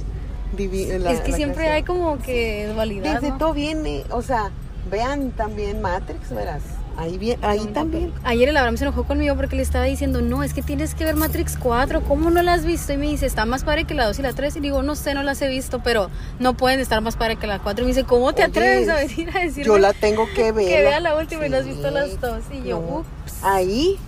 [0.57, 3.15] La- es que siempre hay como que dualidad.
[3.15, 3.39] Desde ¿no?
[3.39, 4.51] todo viene, o sea,
[4.91, 6.63] vean también Matrix, verás.
[6.99, 8.13] Ahí, bien, ahí también.
[8.23, 11.05] Ayer el Abraham se enojó conmigo porque le estaba diciendo, no, es que tienes que
[11.05, 12.93] ver Matrix 4, ¿cómo no la has visto?
[12.93, 14.57] Y me dice, está más padre que la 2 y la 3.
[14.57, 17.47] Y digo, no sé, no las he visto, pero no pueden estar más padre que
[17.47, 17.83] la 4.
[17.83, 20.53] Y me dice, ¿cómo te Oye, atreves a venir a decirme Yo la tengo que
[20.53, 20.69] ver.
[20.69, 22.41] que vea la última y no has visto las dos?
[22.53, 22.99] Y yo, no.
[22.99, 23.43] ups.
[23.43, 23.99] Ahí,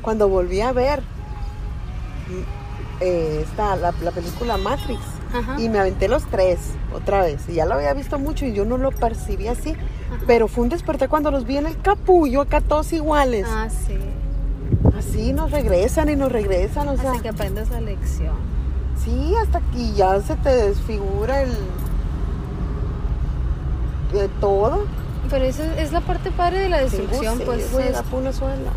[0.00, 1.02] cuando volví a ver
[3.00, 5.00] eh, esta, la, la película Matrix,
[5.32, 5.60] Ajá.
[5.60, 6.58] y me aventé los tres
[6.94, 7.48] otra vez.
[7.48, 9.74] Y ya lo había visto mucho y yo no lo percibí así.
[10.26, 13.46] Pero fue un despertar cuando los vi en el capullo, acá todos iguales.
[13.48, 13.96] Ah, sí.
[14.98, 17.10] Así nos regresan y nos regresan, o sea.
[17.12, 18.34] Hasta que aprendas la lección.
[19.04, 21.50] Sí, hasta aquí ya se te desfigura el.
[24.12, 24.84] de todo.
[25.30, 28.32] Pero esa es la parte padre de la destrucción, pues a es- dar por una
[28.32, 28.70] suela.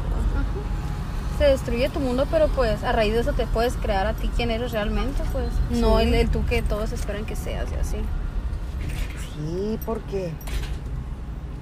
[1.37, 4.29] Se destruye tu mundo, pero pues a raíz de eso te puedes crear a ti
[4.35, 5.47] quién eres realmente, pues.
[5.71, 7.97] No el, el tú que todos esperan que seas y así.
[9.35, 10.31] Sí, porque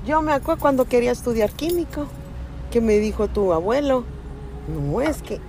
[0.05, 2.07] yo me acuerdo cuando quería estudiar químico,
[2.71, 4.03] que me dijo tu abuelo,
[4.67, 5.39] no, es que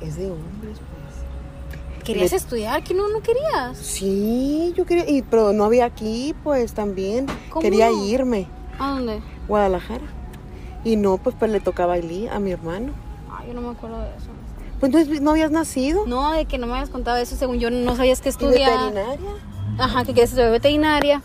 [0.00, 2.04] es de hombres, pues.
[2.04, 2.82] ¿Querías Le- estudiar?
[2.82, 3.76] ¿Que no, no querías?
[3.78, 7.26] Sí, yo quería, y, pero no había aquí, pues también.
[7.50, 9.20] ¿Cómo Quería irme, ¿A dónde?
[9.48, 10.04] Guadalajara.
[10.84, 12.92] Y no, pues, pues le tocaba a Eli, a mi hermano.
[13.42, 14.28] Ay, yo no me acuerdo de eso.
[14.80, 16.06] Pues no, no habías nacido.
[16.06, 18.70] No, de que no me habías contado eso, según yo no sabías que ¿Y estudiar.
[18.90, 19.30] veterinaria?
[19.78, 21.22] Ajá, que querías estudiar veterinaria,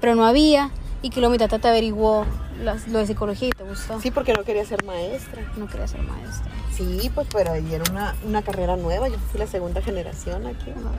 [0.00, 0.70] pero no había.
[1.00, 2.24] Y que luego mi tata te averiguó
[2.62, 4.00] las- lo de psicología y te gustó.
[4.00, 5.42] Sí, porque no quería ser maestra.
[5.56, 6.50] No quería ser maestra.
[6.72, 9.08] Sí, pues, pero ahí era una, una carrera nueva.
[9.08, 10.70] Yo fui la segunda generación aquí.
[10.76, 10.90] No.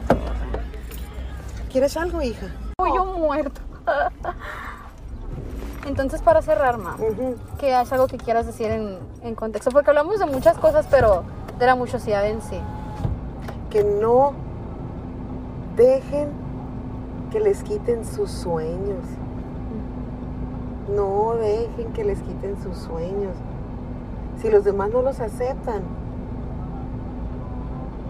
[1.72, 2.48] ¿Quieres algo, hija?
[2.80, 3.62] yo muerto.
[5.88, 7.36] Entonces, para cerrar, ma, Ujú.
[7.58, 11.24] que es algo que quieras decir en, en contexto, porque hablamos de muchas cosas, pero
[11.58, 12.60] de la muchosidad en sí.
[13.70, 14.34] que no
[15.76, 16.30] dejen
[17.32, 19.04] que les quiten sus sueños.
[20.96, 23.36] No dejen que les quiten sus sueños.
[24.42, 25.84] Si los demás no los aceptan,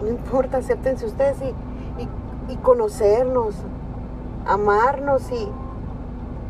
[0.00, 3.54] no importa, acéptense ustedes y, y- y conocernos,
[4.46, 5.48] amarnos y,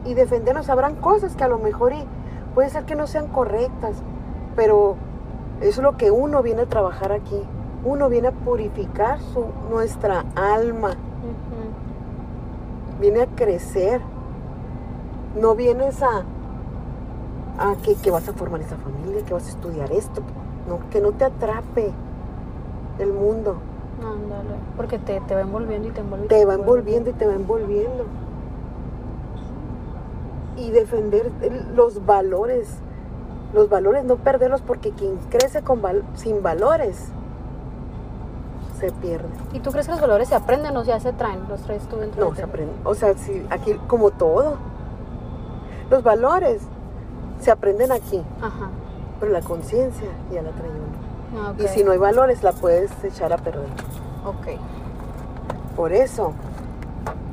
[0.04, 0.68] y defendernos.
[0.68, 2.04] Habrán cosas que a lo mejor y
[2.54, 3.96] puede ser que no sean correctas,
[4.56, 4.96] pero
[5.60, 7.42] eso es lo que uno viene a trabajar aquí.
[7.84, 10.96] Uno viene a purificar su, nuestra alma,
[13.00, 14.00] viene a crecer.
[15.40, 16.24] No vienes a,
[17.58, 20.22] a que, que vas a formar esa familia, que vas a estudiar esto.
[20.68, 21.92] No, que no te atrape
[22.98, 23.56] el mundo.
[24.00, 26.26] Ándale, porque te, te va envolviendo y te envuelve.
[26.26, 28.04] Te va envolviendo y te va envolviendo.
[30.60, 31.30] Y defender
[31.74, 32.68] los valores.
[33.54, 37.08] Los valores, no perderlos porque quien crece con val- sin valores
[38.78, 39.28] se pierde.
[39.52, 41.40] ¿Y tú crees que los valores se aprenden o ya se traen?
[41.48, 42.48] ¿Los traes tú dentro No, de se ti?
[42.48, 42.72] aprende.
[42.84, 44.54] O sea, si aquí como todo.
[45.90, 46.62] Los valores
[47.40, 48.68] se aprenden aquí, Ajá.
[49.18, 51.42] pero la conciencia ya la trae uno.
[51.48, 51.52] Ah.
[51.58, 53.66] Y si no hay valores, la puedes echar a perder.
[54.24, 54.56] Ok.
[55.74, 56.32] Por eso,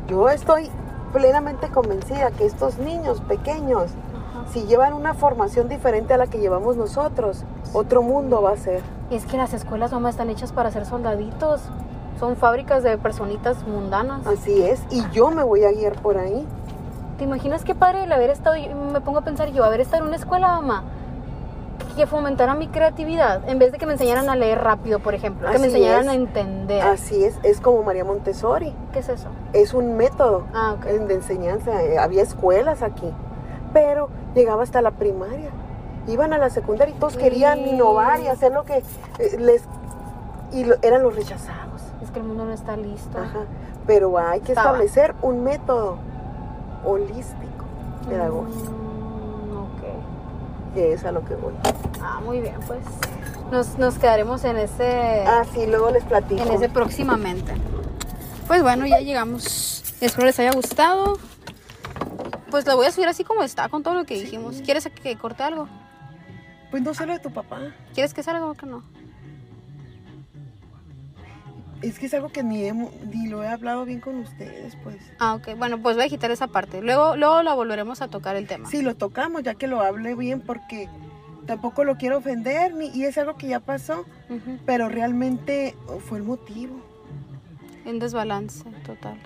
[0.07, 0.71] yo estoy
[1.13, 4.45] plenamente convencida que estos niños pequeños, Ajá.
[4.51, 7.43] si llevan una formación diferente a la que llevamos nosotros,
[7.73, 8.81] otro mundo va a ser.
[9.09, 11.61] Es que las escuelas, mamá, están hechas para ser soldaditos.
[12.19, 14.25] Son fábricas de personitas mundanas.
[14.25, 16.47] Así es, y yo me voy a guiar por ahí.
[17.17, 20.03] ¿Te imaginas qué padre el haber estado, yo me pongo a pensar yo, haber estado
[20.03, 20.83] en una escuela, mamá,
[21.97, 25.51] que fomentara mi creatividad, en vez de que me enseñaran a leer rápido, por ejemplo,
[25.51, 26.09] que me enseñaran es.
[26.09, 26.81] a entender.
[26.83, 29.27] Así es, es como María Montessori, ¿Qué es eso?
[29.53, 30.85] es un método Ah, ok.
[30.85, 31.83] de enseñanza.
[31.83, 33.11] Eh, Había escuelas aquí,
[33.73, 35.49] pero llegaba hasta la primaria.
[36.07, 38.77] Iban a la secundaria y todos querían innovar y hacer lo que
[39.19, 39.63] eh, les...
[40.53, 41.81] Y lo- eran los rechazados.
[42.01, 43.17] Es que el mundo no está listo.
[43.17, 43.39] Ajá.
[43.85, 44.69] Pero hay que Estaba.
[44.69, 45.97] establecer un método
[46.85, 47.65] holístico,
[48.07, 48.86] pedagógico, Mm.
[50.77, 51.53] Que es a lo que voy.
[52.03, 52.81] Ah, muy bien, pues
[53.51, 56.39] nos, nos quedaremos en ese, Ah, sí, luego les platico.
[56.43, 57.51] en ese próximamente.
[58.45, 59.83] Pues bueno, ya llegamos.
[60.01, 61.17] Espero les haya gustado.
[62.51, 64.61] Pues la voy a subir así como está, con todo lo que dijimos.
[64.63, 65.67] ¿Quieres que corte algo?
[66.69, 67.57] Pues no sé lo de tu papá.
[67.95, 68.83] ¿Quieres que salga o que no?
[71.81, 74.97] Es que es algo que ni, hemo- ni lo he hablado bien con ustedes, pues.
[75.19, 75.55] Ah, ok.
[75.57, 76.81] Bueno, pues voy a quitar esa parte.
[76.81, 78.67] Luego, luego la volveremos a tocar el tema.
[78.69, 80.89] Sí, lo tocamos, ya que lo hable bien, porque
[81.45, 84.05] tampoco lo quiero ofender, ni, y es algo que ya pasó,
[84.65, 85.75] pero realmente
[86.07, 86.81] fue el motivo.
[87.85, 89.17] En desbalance total.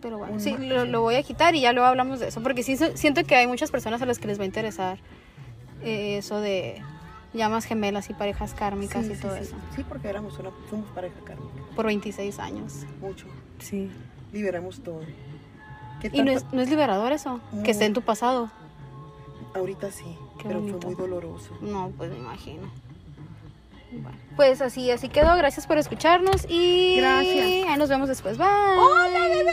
[0.00, 2.40] Pero bueno, Un sí, lo, lo voy a quitar y ya luego hablamos de eso.
[2.42, 4.98] Porque sí siento que hay muchas personas a las que les va a interesar
[5.82, 6.80] eh, eso de
[7.34, 9.42] llamas gemelas y parejas kármicas sí, y sí, todo sí.
[9.42, 9.56] eso.
[9.76, 12.84] Sí, porque éramos una, fuimos pareja kármica, Por 26 años.
[13.00, 13.26] mucho.
[13.58, 13.90] Sí.
[14.32, 15.00] Liberamos todo.
[16.00, 17.40] ¿Qué ¿Y no es, no es liberador eso?
[17.64, 18.50] Que esté en tu pasado.
[19.54, 20.04] Ahorita sí,
[20.38, 20.80] Qué pero bonito.
[20.80, 21.56] fue muy doloroso.
[21.60, 22.70] No, pues me imagino.
[23.90, 25.34] Bueno, pues así, así quedó.
[25.36, 27.66] Gracias por escucharnos y Gracias.
[27.66, 28.36] ahí nos vemos después.
[28.36, 28.46] Bye.
[28.46, 29.52] ¡Hola, bebé!